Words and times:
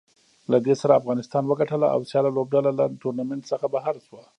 له 0.51 0.57
دې 0.65 0.75
سره 0.81 0.99
افغانستان 1.01 1.43
وګټله 1.47 1.87
او 1.95 1.99
سیاله 2.09 2.29
لوبډله 2.35 2.71
له 2.79 2.85
ټورنمنټ 3.01 3.43
څخه 3.51 3.65
بهر 3.73 3.95
شوه 4.07 4.23